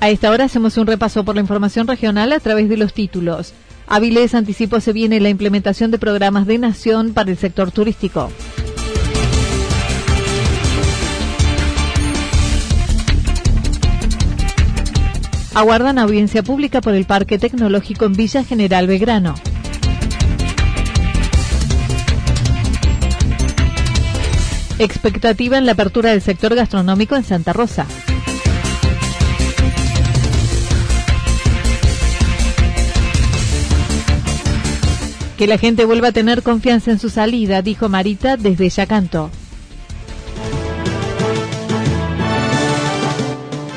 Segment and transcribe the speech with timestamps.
[0.00, 3.54] A esta hora hacemos un repaso por la información regional a través de los títulos.
[3.86, 8.30] Avilés anticipó se viene la implementación de programas de nación para el sector turístico.
[15.54, 19.34] Aguardan audiencia pública por el Parque Tecnológico en Villa General Belgrano.
[24.78, 27.86] Expectativa en la apertura del sector gastronómico en Santa Rosa.
[35.36, 39.30] Que la gente vuelva a tener confianza en su salida, dijo Marita desde Yacanto.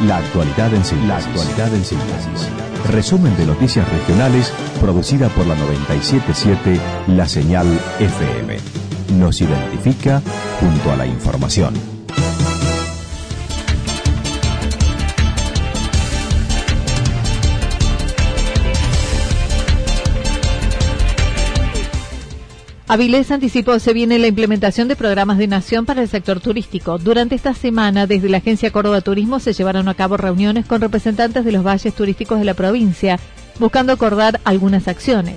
[0.05, 1.07] La actualidad en síntesis.
[1.09, 2.49] La actualidad en síntesis.
[2.89, 7.67] Resumen de noticias regionales producida por la 977 La Señal
[7.99, 8.57] FM.
[9.17, 10.21] Nos identifica
[10.61, 11.98] junto a la información.
[22.89, 26.97] Avilés anticipó se viene la implementación de programas de nación para el sector turístico.
[26.97, 31.45] Durante esta semana, desde la Agencia Córdoba Turismo se llevaron a cabo reuniones con representantes
[31.45, 33.19] de los valles turísticos de la provincia,
[33.59, 35.35] buscando acordar algunas acciones.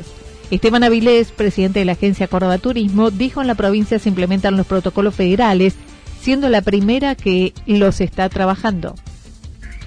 [0.50, 4.66] Esteban Avilés, presidente de la Agencia Córdoba Turismo, dijo en la provincia se implementan los
[4.66, 5.74] protocolos federales,
[6.22, 8.94] siendo la primera que los está trabajando.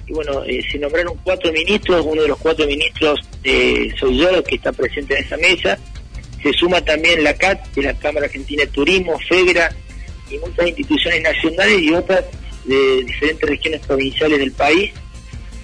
[0.06, 4.44] Y bueno, eh, se nombraron cuatro ministros, uno de los cuatro ministros eh, soy yo,
[4.44, 5.78] que está presente en esa mesa,
[6.46, 9.74] se suma también la CAT, de la Cámara Argentina de Turismo, FEGRA
[10.30, 12.24] y muchas instituciones nacionales y otras
[12.64, 14.92] de diferentes regiones provinciales del país.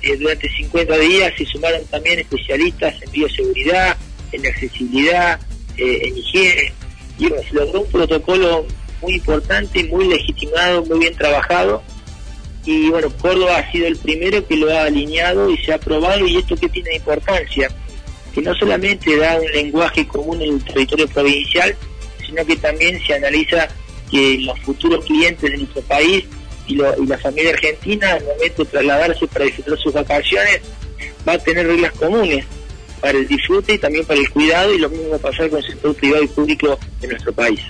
[0.03, 3.97] Eh, durante 50 días se sumaron también especialistas en bioseguridad,
[4.32, 5.41] en accesibilidad,
[5.76, 6.72] eh, en higiene.
[7.19, 8.66] Y se logró un protocolo
[9.00, 11.82] muy importante, muy legitimado, muy bien trabajado.
[12.64, 16.26] Y bueno, Córdoba ha sido el primero que lo ha alineado y se ha aprobado.
[16.26, 17.69] ¿Y esto qué tiene importancia?
[18.34, 21.76] Que no solamente da un lenguaje común en el territorio provincial,
[22.25, 23.69] sino que también se analiza
[24.10, 26.25] que los futuros clientes de nuestro país
[26.66, 30.60] y, la familia argentina, al momento de trasladarse para disfrutar sus vacaciones,
[31.26, 32.44] va a tener reglas comunes
[33.00, 35.59] para el disfrute y también para el cuidado, y lo mismo va a pasar con
[35.59, 37.60] el sector privado y público de nuestro país.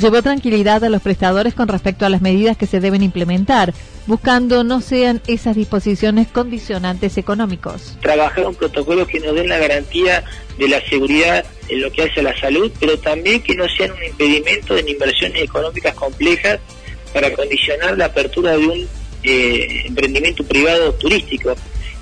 [0.00, 3.74] Llevó tranquilidad a los prestadores con respecto a las medidas que se deben implementar,
[4.06, 7.98] buscando no sean esas disposiciones condicionantes económicos.
[8.00, 10.24] Trabajar un protocolo que nos den la garantía
[10.56, 13.92] de la seguridad en lo que hace a la salud, pero también que no sean
[13.92, 16.60] un impedimento de inversiones económicas complejas
[17.12, 18.88] para condicionar la apertura de un
[19.22, 21.54] eh, emprendimiento privado turístico.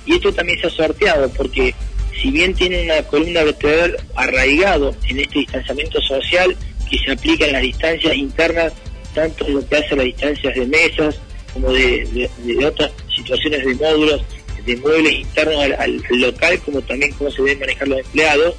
[0.05, 1.75] Y esto también se ha sorteado porque
[2.21, 6.55] si bien tiene una columna vertebral arraigado en este distanciamiento social,
[6.89, 8.73] que se aplica en las distancias internas,
[9.13, 11.19] tanto en lo que hace a las distancias de mesas,
[11.53, 12.29] como de,
[12.65, 14.21] otras situaciones de módulos,
[14.65, 18.55] de muebles internos al, local, como también cómo se deben manejar los empleados,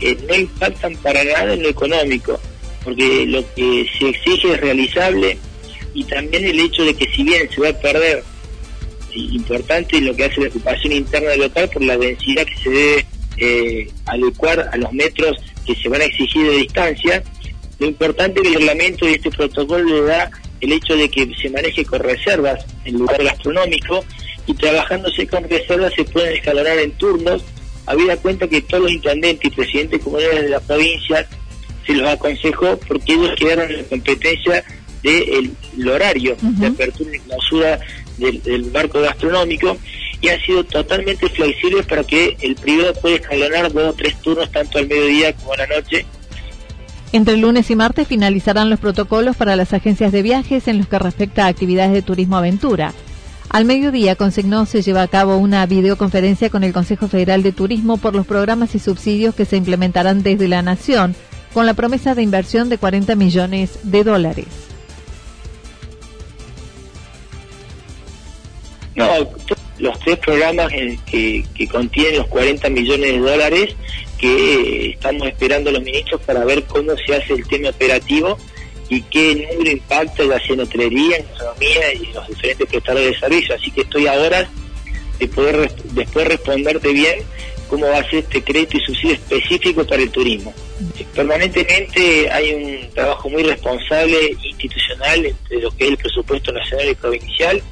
[0.00, 2.40] eh, no impactan para nada en lo económico,
[2.84, 5.38] porque lo que se exige es realizable
[5.94, 8.24] y también el hecho de que si bien se va a perder
[9.14, 12.70] importante en lo que hace la ocupación interna del local por la densidad que se
[12.70, 15.36] debe eh, adecuar a los metros
[15.66, 17.22] que se van a exigir de distancia,
[17.82, 20.30] lo importante que el reglamento y este protocolo le da
[20.60, 24.04] el hecho de que se maneje con reservas en lugar gastronómico
[24.46, 27.42] y trabajándose con reservas se pueden escalonar en turnos,
[27.86, 31.28] habida cuenta que todos los intendentes y presidentes comunales de la provincia
[31.84, 34.64] se los aconsejó porque ellos quedaron en la competencia
[35.02, 37.80] del horario de apertura y clausura
[38.18, 39.76] del, del, marco gastronómico
[40.20, 44.52] y han sido totalmente flexibles para que el privado pueda escalonar dos o tres turnos
[44.52, 46.06] tanto al mediodía como a la noche.
[47.12, 50.98] Entre lunes y martes finalizarán los protocolos para las agencias de viajes en los que
[50.98, 52.94] respecta a actividades de turismo aventura.
[53.50, 57.98] Al mediodía, consignó, se lleva a cabo una videoconferencia con el Consejo Federal de Turismo
[57.98, 61.14] por los programas y subsidios que se implementarán desde la Nación,
[61.52, 64.46] con la promesa de inversión de 40 millones de dólares.
[68.94, 69.06] No,
[69.78, 70.72] los tres programas
[71.04, 73.76] que, que contienen los 40 millones de dólares
[74.22, 78.38] que estamos esperando los ministros para ver cómo se hace el tema operativo
[78.88, 83.60] y qué número impacta la cenotrería, en economía y los diferentes prestadores de servicios.
[83.60, 84.48] Así que estoy ahora
[85.18, 87.16] de poder después responderte bien
[87.68, 90.54] cómo va a ser este crédito y subsidio específico para el turismo.
[91.14, 96.94] Permanentemente hay un trabajo muy responsable institucional entre lo que es el presupuesto nacional y
[96.94, 97.62] provincial,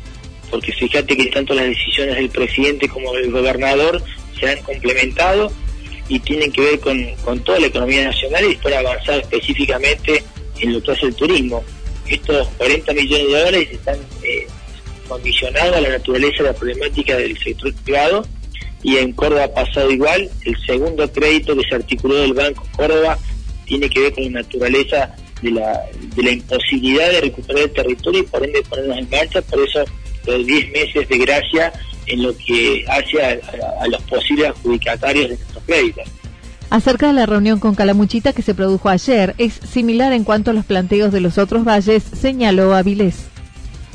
[0.50, 4.02] porque fíjate que tanto las decisiones del presidente como del gobernador
[4.38, 5.52] se han complementado
[6.10, 10.22] y tienen que ver con, con toda la economía nacional y después avanzar específicamente
[10.58, 11.64] en lo que hace el turismo.
[12.08, 14.46] Estos 40 millones de dólares están eh,
[15.08, 18.26] condicionados a la naturaleza de la problemática del sector privado
[18.82, 20.28] y en Córdoba ha pasado igual.
[20.44, 23.16] El segundo crédito que se articuló del Banco Córdoba
[23.64, 25.80] tiene que ver con la naturaleza de la,
[26.16, 29.42] de la imposibilidad de recuperar el territorio y por ende ponernos en marcha.
[29.42, 29.84] Por eso
[30.26, 31.72] los 10 meses de gracia
[32.10, 36.08] en lo que hace a, a los posibles adjudicatarios de nuestros créditos.
[36.70, 40.54] Acerca de la reunión con Calamuchita que se produjo ayer, es similar en cuanto a
[40.54, 43.26] los planteos de los otros valles, señaló Avilés.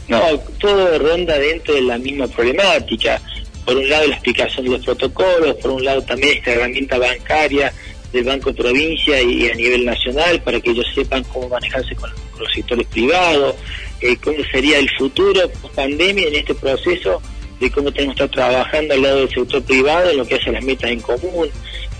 [0.09, 0.19] No,
[0.59, 3.21] todo ronda dentro de la misma problemática.
[3.65, 7.73] Por un lado la explicación de los protocolos, por un lado también esta herramienta bancaria
[8.11, 12.53] del Banco Provincia y a nivel nacional para que ellos sepan cómo manejarse con, los
[12.53, 13.55] sectores privados,
[14.01, 17.21] eh, cómo sería el futuro post pandemia en este proceso
[17.59, 20.51] de cómo tenemos que estar trabajando al lado del sector privado en lo que hace
[20.51, 21.49] las metas en común,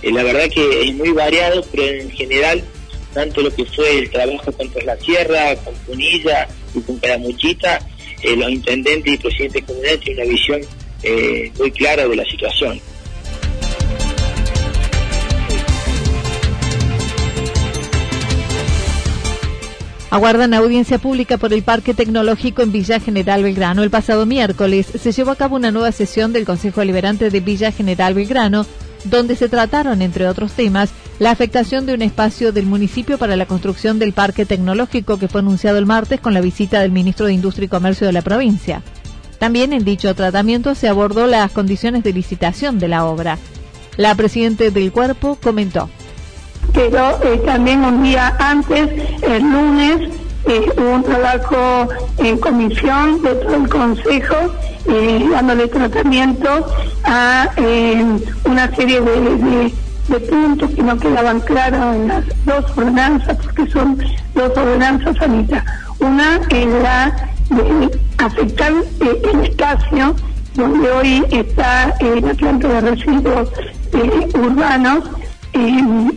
[0.02, 2.62] eh, la verdad que es muy variado, pero en general,
[3.14, 7.80] tanto lo que fue el trabajo contra la sierra, con Punilla y con Caramuchita,
[8.22, 10.60] eh, los intendentes y presidentes comunales tienen una visión
[11.02, 12.80] eh, muy clara de la situación.
[20.10, 23.82] Aguardan audiencia pública por el Parque Tecnológico en Villa General Belgrano.
[23.82, 27.72] El pasado miércoles se llevó a cabo una nueva sesión del Consejo Deliberante de Villa
[27.72, 28.66] General Belgrano
[29.10, 33.46] donde se trataron, entre otros temas, la afectación de un espacio del municipio para la
[33.46, 37.32] construcción del parque tecnológico que fue anunciado el martes con la visita del ministro de
[37.32, 38.82] Industria y Comercio de la provincia.
[39.38, 43.38] También en dicho tratamiento se abordó las condiciones de licitación de la obra.
[43.96, 45.88] La presidenta del cuerpo comentó.
[46.76, 48.90] Pero eh, también un día antes,
[49.22, 50.10] el lunes,
[50.44, 51.88] eh, un trabajo
[52.18, 54.36] en comisión de todo el Consejo,
[54.86, 56.66] eh, dándole tratamiento
[57.04, 57.48] a
[58.44, 59.72] una serie de,
[60.30, 63.98] puntos que no quedaban claros en las dos ordenanzas, porque son
[64.34, 65.64] dos ordenanzas sanitarias.
[65.98, 70.14] Una es la de afectar el espacio
[70.54, 73.50] donde hoy está la planta de residuos
[74.34, 75.04] urbanos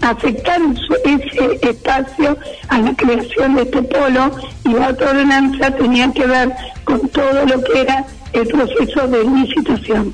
[0.01, 0.61] afectar
[1.05, 2.37] ese espacio
[2.67, 4.31] a la creación de este polo
[4.65, 6.51] y la ordenanza tenía que ver
[6.83, 10.11] con todo lo que era el proceso de licitación.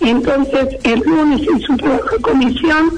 [0.00, 2.90] Entonces, el lunes hizo un trabajo de comisión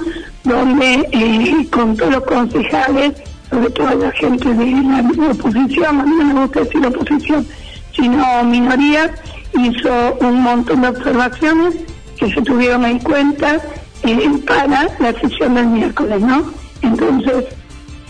[0.44, 3.12] donde eh, con todos los concejales,
[3.50, 7.46] sobre todo la gente de la oposición, a mí no me gusta decir oposición,
[7.94, 9.14] sino minoría,
[9.54, 11.74] hizo un montón de observaciones
[12.18, 13.60] que se tuvieron en cuenta
[14.06, 16.52] eh, para la sesión del miércoles, ¿no?
[16.82, 17.44] Entonces...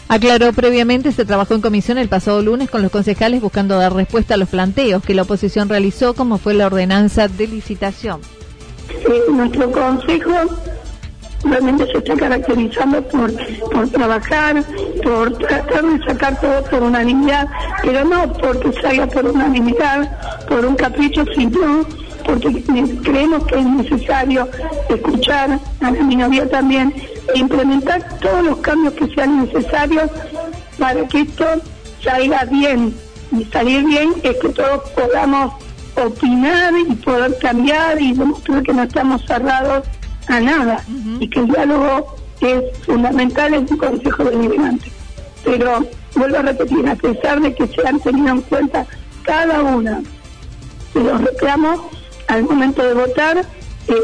[0.09, 4.35] Aclaró previamente, se trabajó en comisión el pasado lunes con los concejales buscando dar respuesta
[4.35, 8.21] a los planteos que la oposición realizó, como fue la ordenanza de licitación.
[8.89, 10.31] Eh, nuestro consejo
[11.43, 13.33] realmente se está caracterizando por,
[13.73, 14.65] por trabajar,
[15.03, 17.49] por tratar de sacar todo por unanimidad,
[17.83, 21.85] pero no porque salga por unanimidad, por un capricho, sino
[22.27, 22.63] porque
[23.03, 24.49] creemos que es necesario
[24.89, 26.93] escuchar a la minoría también
[27.35, 30.11] e implementar todos los cambios que sean necesarios
[30.79, 31.45] para que esto
[32.03, 32.95] salga bien.
[33.33, 35.53] Y salir bien es que todos podamos
[35.97, 39.87] opinar y poder cambiar y demostrar que no estamos cerrados
[40.29, 40.83] a nada
[41.21, 44.91] y que el diálogo es fundamental en un Consejo Deliberante.
[45.45, 48.87] Pero vuelvo a repetir, a pesar de que se han tenido en cuenta
[49.23, 50.03] cada una
[50.95, 51.81] de los reclamos,
[52.29, 53.45] al momento de votar,
[53.89, 53.95] eh,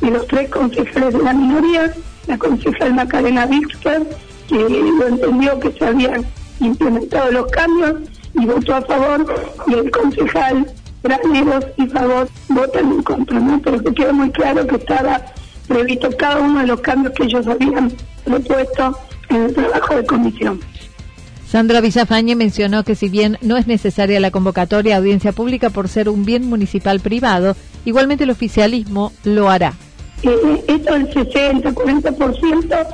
[0.00, 1.94] de los tres concejales de la minoría,
[2.26, 4.06] la concejal Macarena Víctor,
[4.48, 6.26] que lo entendió que se habían
[6.60, 7.94] implementado los cambios
[8.34, 9.26] y votó a favor,
[9.66, 10.66] y el concejal
[11.02, 13.60] Graneros y Favor votan en contra, ¿no?
[13.60, 15.20] Pero que quede muy claro que estaba
[15.66, 17.92] previsto cada uno de los cambios que ellos habían
[18.24, 18.96] propuesto
[19.28, 20.60] en el trabajo de comisión.
[21.52, 25.90] Sandra Villafañe mencionó que si bien no es necesaria la convocatoria a audiencia pública por
[25.90, 29.74] ser un bien municipal privado, igualmente el oficialismo lo hará.
[30.22, 32.86] Eh, esto del 60, 40%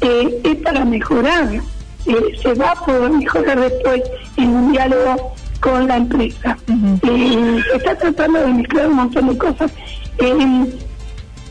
[0.00, 1.52] eh, es para mejorar.
[1.52, 4.00] Eh, se va a poder mejorar después
[4.38, 6.56] en un diálogo con la empresa.
[7.02, 9.70] Eh, se está tratando de mezclar un montón de cosas.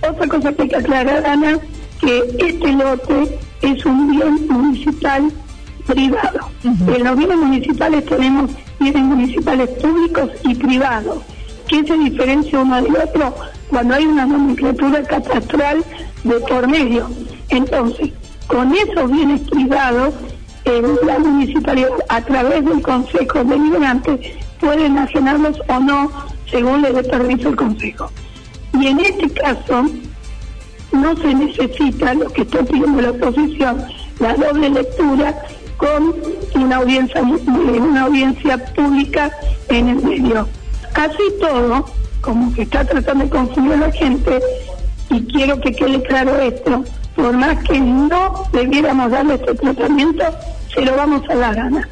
[0.10, 1.60] otra cosa que hay que aclarar, Ana,
[2.02, 5.32] que este lote es un bien municipal
[5.88, 6.52] privado.
[6.64, 11.20] En los bienes municipales tenemos bienes municipales públicos y privados.
[11.68, 13.36] ¿Qué se diferencia uno del otro?
[13.70, 15.84] Cuando hay una nomenclatura catastral
[16.24, 17.10] de por medio.
[17.50, 18.12] Entonces,
[18.48, 20.14] con esos bienes privados,
[21.06, 26.12] la municipalidad, a través del Consejo Deliberante, puede enajenarlos o no,
[26.50, 28.12] según le dé permiso el Consejo.
[28.74, 29.86] Y en este caso,
[30.92, 33.84] no se necesita, lo que está pidiendo la oposición,
[34.20, 35.42] la doble lectura
[35.78, 36.16] con
[36.56, 39.32] una audiencia, una audiencia pública
[39.70, 40.48] en el medio.
[40.94, 41.86] Así todo,
[42.22, 44.40] como que está tratando de confundir a la gente,
[45.10, 46.84] y quiero que quede claro esto,
[47.16, 50.24] por más que no debiéramos darle este tratamiento,
[50.74, 51.88] se lo vamos a dar, Ana.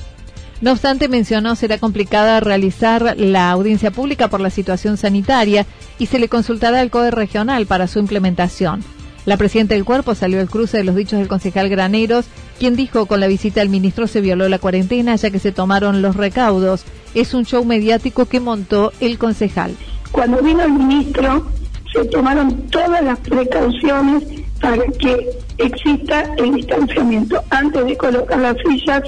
[0.62, 5.66] No obstante, mencionó será complicada realizar la audiencia pública por la situación sanitaria
[6.00, 8.84] y se le consultará al COE regional para su implementación.
[9.26, 12.26] La presidenta del cuerpo salió al cruce de los dichos del concejal Graneros,
[12.60, 16.04] quien dijo con la visita del ministro se violó la cuarentena ya que se tomaron
[16.04, 16.86] los recaudos.
[17.16, 19.76] Es un show mediático que montó el concejal.
[20.12, 21.48] Cuando vino el ministro
[21.92, 24.24] se tomaron todas las precauciones
[24.62, 27.42] para que exista el distanciamiento.
[27.50, 29.02] Antes de colocar las sillas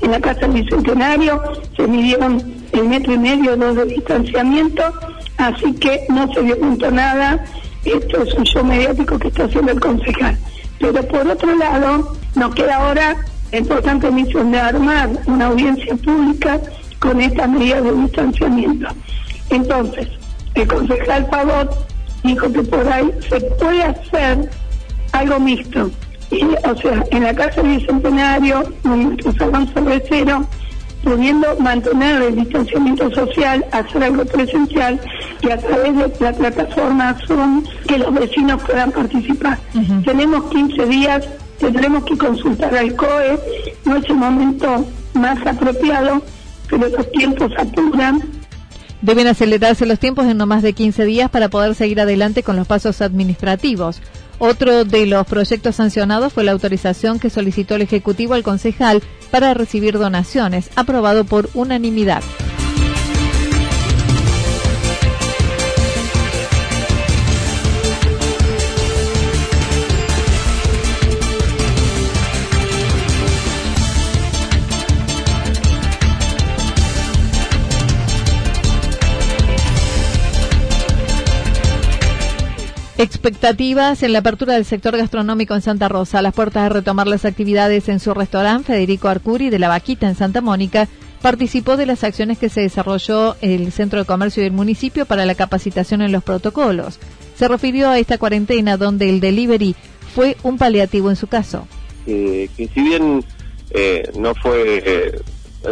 [0.00, 1.42] en la Casa del Bicentenario,
[1.76, 2.40] se midieron
[2.72, 4.82] el metro y medio dos de distanciamiento,
[5.38, 7.44] así que no se dio punto nada.
[7.84, 10.38] Esto es un show mediático que está haciendo el concejal.
[10.78, 13.16] Pero por otro lado, nos queda ahora
[13.50, 16.60] la importante misión de armar una audiencia pública
[16.98, 18.88] con estas medidas de distanciamiento.
[19.50, 20.08] Entonces,
[20.54, 21.88] el concejal Pavot
[22.22, 24.50] dijo que por ahí se puede hacer
[25.12, 25.90] algo mixto.
[26.64, 30.46] o sea, en la Casa Bicentenario, en nuestro salón sobre cero,
[31.02, 35.00] pudiendo mantener el distanciamiento social, hacer algo presencial
[35.42, 39.58] y a través de la plataforma Zoom que los vecinos puedan participar.
[40.04, 43.38] Tenemos 15 días, tendremos que consultar al COE,
[43.84, 46.22] no es el momento más apropiado,
[46.68, 48.22] pero los tiempos apuran
[49.02, 52.54] Deben acelerarse los tiempos en no más de 15 días para poder seguir adelante con
[52.54, 54.00] los pasos administrativos.
[54.38, 59.54] Otro de los proyectos sancionados fue la autorización que solicitó el Ejecutivo al concejal para
[59.54, 62.22] recibir donaciones, aprobado por unanimidad.
[83.02, 86.20] Expectativas en la apertura del sector gastronómico en Santa Rosa.
[86.20, 90.06] A las puertas de retomar las actividades en su restaurante, Federico Arcuri de la Vaquita
[90.06, 90.86] en Santa Mónica
[91.20, 95.34] participó de las acciones que se desarrolló el Centro de Comercio del municipio para la
[95.34, 97.00] capacitación en los protocolos.
[97.34, 99.74] Se refirió a esta cuarentena donde el delivery
[100.14, 101.66] fue un paliativo en su caso.
[102.06, 103.24] que si bien
[103.70, 105.20] eh, no fue eh,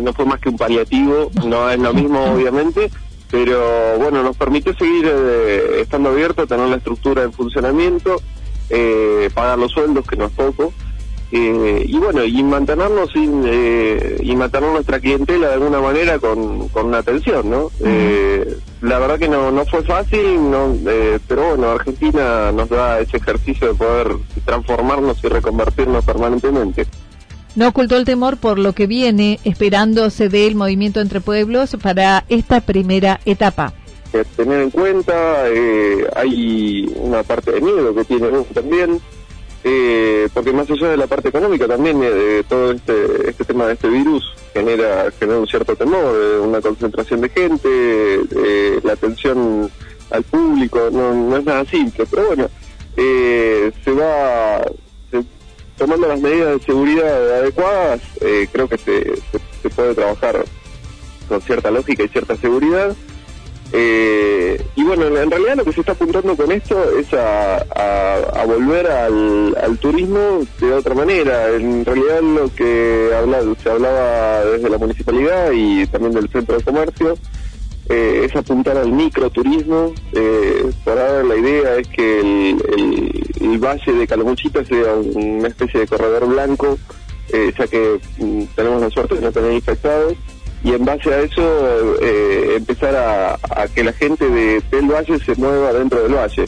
[0.03, 2.91] no fue más que un paliativo, no es lo mismo obviamente,
[3.31, 8.21] pero bueno, nos permitió seguir eh, estando abiertos, tener la estructura en funcionamiento,
[8.69, 10.73] eh, pagar los sueldos, que no es poco,
[11.33, 13.45] eh, y bueno, y mantenernos sin,
[14.21, 17.71] y mantener nuestra clientela de alguna manera con, con una atención, ¿no?
[18.81, 20.75] la verdad que no, no fue fácil, no,
[21.29, 26.87] pero bueno, Argentina nos da ese ejercicio de poder transformarnos y reconvertirnos permanentemente.
[27.61, 32.62] No ocultó el temor por lo que viene esperándose del movimiento entre pueblos para esta
[32.62, 33.75] primera etapa.
[34.35, 38.99] Tener en cuenta, eh, hay una parte de miedo que tiene también,
[39.62, 43.75] eh, porque más allá de la parte económica también eh, todo este, este tema de
[43.75, 44.25] este virus
[44.55, 49.71] genera, genera un cierto temor, una concentración de gente, la atención
[50.11, 52.49] al público, no, no es nada simple, pero bueno,
[52.97, 54.62] se va
[55.91, 59.17] tomando las medidas de seguridad adecuadas, eh, creo que se,
[59.61, 60.45] se, puede trabajar
[61.29, 62.95] con cierta lógica y cierta seguridad.
[63.73, 68.87] Eh, y bueno, en realidad lo que se está apuntando con esto es a, volver
[68.87, 71.49] al, turismo de otra manera.
[71.49, 76.63] En realidad lo que habla, se hablaba desde la municipalidad y también del centro de
[76.63, 77.19] comercio
[77.91, 79.93] eh, es apuntar al microturismo.
[80.13, 85.87] Eh, por ahora la idea es que el, valle de Calamuchita sea una especie de
[85.89, 86.79] corredor blanco,
[87.33, 90.15] eh, ya que mm, tenemos la suerte de no tener infectados,
[90.63, 92.01] y en base a eso
[92.55, 96.47] empezar a, que la gente de, del valle se mueva dentro del valle.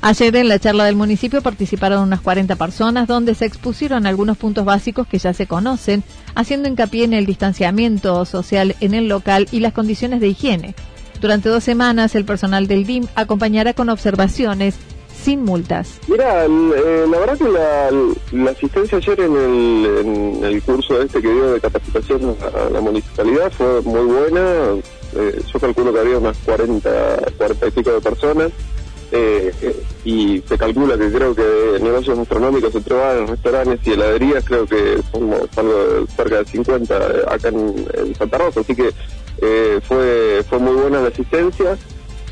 [0.00, 4.64] Ayer en la charla del municipio participaron unas 40 personas donde se expusieron algunos puntos
[4.64, 6.04] básicos que ya se conocen,
[6.36, 10.74] haciendo hincapié en el distanciamiento social en el local y las condiciones de higiene.
[11.20, 14.76] Durante dos semanas el personal del DIM acompañará con observaciones
[15.20, 15.98] sin multas.
[16.06, 17.48] Mira, eh, la verdad que
[18.36, 23.82] la, asistencia ayer en el, curso este que dio de capacitación a la municipalidad fue
[23.82, 24.40] muy buena.
[25.16, 26.90] Eh, yo calculo que había unas 40,
[27.36, 28.52] 40 y pico de personas.
[29.10, 29.52] Eh,
[30.04, 35.48] y se calcula que creo que negocios gastronómicos, bares, restaurantes y heladerías, creo que somos
[35.56, 38.90] algo cerca de 50 eh, acá en, Santa Rosa, así que
[39.40, 41.78] eh, fue fue muy buena la asistencia.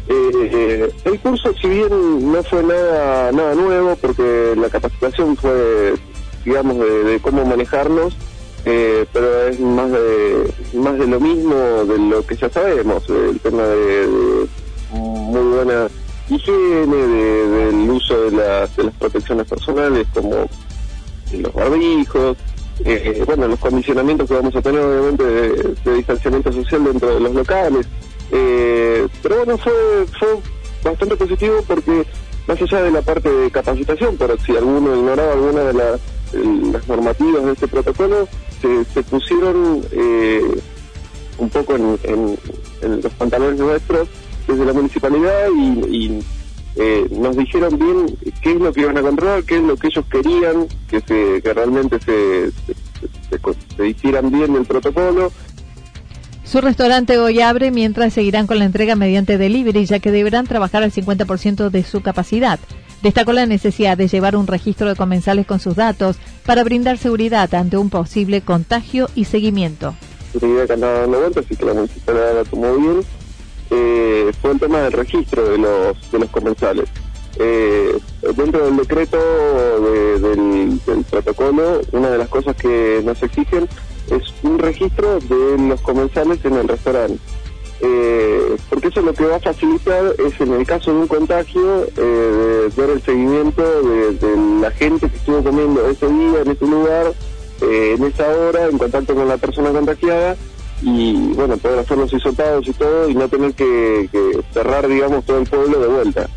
[0.08, 5.94] el curso, si bien no fue nada nada nuevo, porque la capacitación fue,
[6.44, 8.16] digamos, de, cómo manejarnos,
[8.64, 13.62] pero es más de más de lo mismo de lo que ya sabemos, el tema
[13.62, 14.46] de
[14.92, 15.88] muy buena
[16.28, 20.48] higiene, del uso de las, de las protecciones personales como
[21.32, 22.36] los barbijos,
[22.84, 27.34] eh, bueno, los condicionamientos que vamos a tener obviamente de, distanciamiento social dentro de los
[27.34, 27.86] locales.
[28.30, 29.72] Eh, pero bueno, fue,
[30.18, 30.28] fue
[30.84, 32.06] bastante positivo porque
[32.46, 36.00] más allá de la parte de capacitación, pero si alguno ignoraba alguna de las,
[36.88, 38.28] normativas de este protocolo,
[38.60, 40.60] se, se pusieron eh,
[41.38, 42.36] un poco en
[42.82, 44.08] los pantalones nuestros
[44.46, 46.20] desde la municipalidad y,
[46.78, 49.86] eh, nos dijeron bien qué es lo que iban a controlar, qué es lo que
[49.86, 52.50] ellos querían, que, se, que realmente se,
[53.76, 55.32] se, hicieran bien el protocolo.
[56.44, 60.82] Su restaurante hoy abre mientras seguirán con la entrega mediante delivery, ya que deberán trabajar
[60.82, 62.60] al 50% de su capacidad.
[63.02, 67.52] Destacó la necesidad de llevar un registro de comensales con sus datos para brindar seguridad
[67.54, 69.94] ante un posible contagio y seguimiento.
[70.38, 73.00] que andaba dando así que la municipalidad la tomó bien
[73.70, 76.88] eh, fue el tema del registro de los, de los comensales.
[77.38, 77.98] Eh,
[78.34, 79.18] dentro del decreto
[80.18, 83.68] del, protocolo, una de las cosas que nos exigen
[84.10, 87.18] es un registro de los comensales en el restaurante.
[87.80, 91.86] Eh, porque eso lo que va a facilitar es en el caso de un contagio
[91.98, 96.66] eh, ver el seguimiento de, de, la gente que estuvo comiendo ese día en ese
[96.66, 97.12] lugar
[97.60, 100.36] en esa hora en contacto con la persona contagiada
[100.82, 104.08] y bueno, poder hacer los hisopados y todo y no tener que,
[104.52, 106.28] cerrar, digamos, todo el pueblo de vuelta.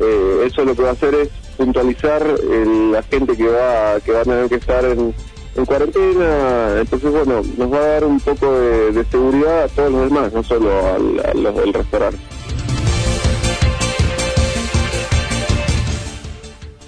[0.00, 4.20] Eh, eso lo que va a hacer es puntualizar la gente que va, que va
[4.20, 5.14] a tener que estar en,
[5.66, 10.32] cuarentena, entonces bueno, nos va a dar un poco de, seguridad a todos los demás,
[10.32, 12.18] no solo a los del restaurante.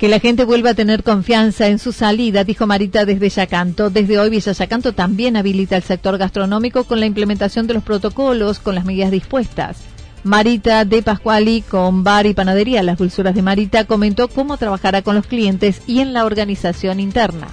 [0.04, 3.88] Que la gente vuelva a tener confianza en su salida, dijo Marita desde Yacanto.
[3.88, 8.58] Desde hoy Villa Yacanto también habilita el sector gastronómico con la implementación de los protocolos,
[8.58, 9.78] con las medidas dispuestas.
[10.22, 15.14] Marita de Pascuali, con bar y panadería Las Dulzuras de Marita, comentó cómo trabajará con
[15.14, 17.48] los clientes y en la organización interna.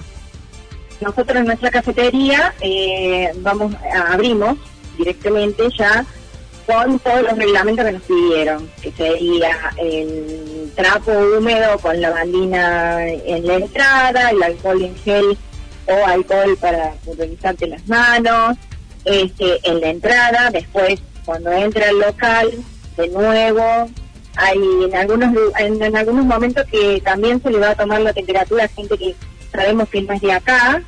[1.00, 3.74] Nosotros en nuestra cafetería eh, vamos
[4.10, 4.58] abrimos
[4.98, 6.04] directamente ya
[6.66, 13.06] con todos los reglamentos que nos pidieron, que sería el trapo húmedo con la bandina
[13.08, 15.38] en la entrada, el alcohol en gel
[15.86, 18.56] o alcohol para pulverizarte las manos,
[19.04, 22.50] este, en la entrada, después cuando entra al local,
[22.96, 23.90] de nuevo,
[24.36, 28.64] hay en algunos en, algunos momentos que también se le va a tomar la temperatura
[28.64, 29.14] a gente que
[29.52, 30.82] sabemos que no es de acá,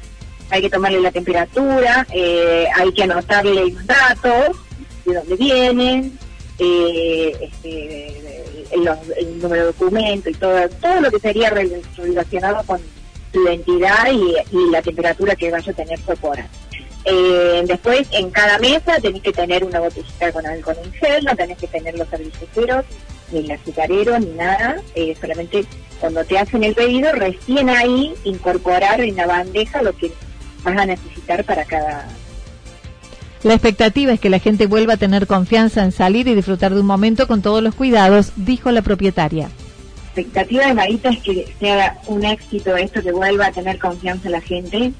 [0.50, 4.56] hay que tomarle la temperatura, eh, hay que anotarle los datos,
[5.04, 6.18] de dónde vienen,
[6.58, 12.80] eh, este, el, número de documento y todo, todo lo que sería relacionado con
[13.32, 16.48] tu identidad y, la temperatura que vaya a tener corporal.
[17.04, 21.36] Eh, después, en cada mesa tenés que tener una botellita con alcohol en gel, no
[21.36, 22.84] tenés que tener los serviceros,
[23.30, 24.80] ni el azucarero, ni nada.
[24.94, 25.66] Eh, solamente
[26.00, 30.12] cuando te hacen el pedido, recién ahí incorporar en la bandeja lo que
[30.62, 32.08] vas a necesitar para cada,
[33.44, 36.80] la expectativa es que la gente vuelva a tener confianza en salir y disfrutar de
[36.80, 39.50] un momento con todos los cuidados, dijo la propietaria.
[40.16, 44.30] La expectativa de Marita es que sea un éxito esto, que vuelva a tener confianza
[44.30, 44.94] la gente,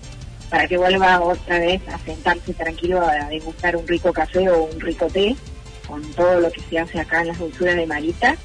[0.51, 4.79] para que vuelva otra vez a sentarse tranquilo a degustar un rico café o un
[4.79, 5.35] rico té,
[5.89, 8.37] con todo lo que se hace acá en las dulzuras de Marita.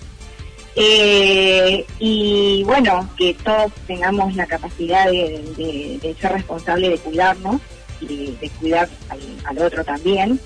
[0.78, 7.60] Eh, y bueno, que todos tengamos la capacidad de ser responsables de cuidarnos
[8.02, 8.90] y de, cuidar
[9.46, 10.40] al, otro también.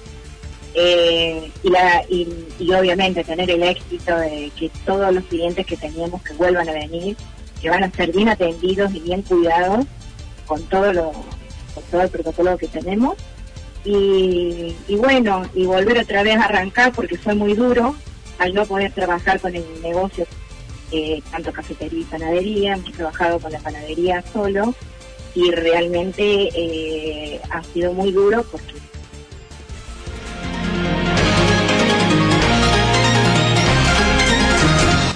[0.75, 2.27] Eh, y, la, y,
[2.73, 7.15] obviamente tener el éxito de que todos los clientes que teníamos que vuelvan a venir,
[7.61, 9.85] que van a ser bien atendidos y bien cuidados
[10.47, 11.11] con todo lo
[11.73, 13.15] con todo el protocolo que tenemos.
[13.85, 17.95] Y, bueno y volver otra vez a arrancar porque fue muy duro
[18.39, 20.25] al no poder trabajar con el negocio
[20.91, 22.73] eh, tanto cafetería y panadería.
[22.75, 24.73] Hemos trabajado con la panadería solo
[25.35, 28.73] y realmente eh, ha sido muy duro porque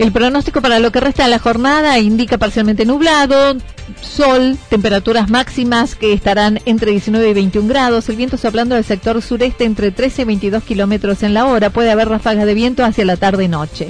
[0.00, 3.54] El pronóstico para lo que resta de la jornada indica parcialmente nublado,
[4.00, 9.20] sol, temperaturas máximas que estarán entre 19 y 21 grados, el viento soplando del sector
[9.20, 13.04] sureste entre 13 y 22 kilómetros en la hora, puede haber ráfagas de viento hacia
[13.04, 13.88] la tarde-noche.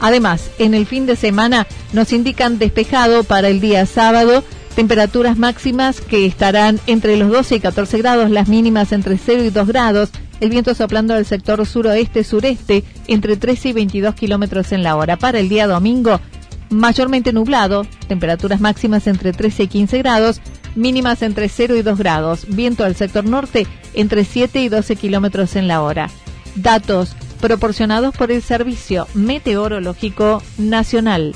[0.00, 4.42] Además, en el fin de semana nos indican despejado para el día sábado,
[4.74, 9.50] temperaturas máximas que estarán entre los 12 y 14 grados, las mínimas entre 0 y
[9.50, 10.08] 2 grados,
[10.40, 15.16] el viento soplando del sector suroeste-sureste entre 13 y 22 kilómetros en la hora.
[15.16, 16.20] Para el día domingo,
[16.70, 20.40] mayormente nublado, temperaturas máximas entre 13 y 15 grados,
[20.74, 25.56] mínimas entre 0 y 2 grados, viento del sector norte entre 7 y 12 kilómetros
[25.56, 26.10] en la hora.
[26.56, 31.34] Datos proporcionados por el Servicio Meteorológico Nacional.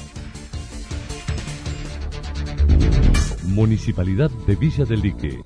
[3.45, 5.43] Municipalidad de Villa del Lique.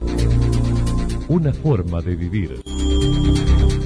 [1.29, 2.74] Una forma de vivir.